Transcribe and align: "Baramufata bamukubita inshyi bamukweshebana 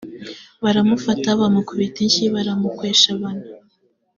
"Baramufata 0.63 1.27
bamukubita 1.39 1.97
inshyi 2.05 2.23
bamukweshebana 2.33 3.45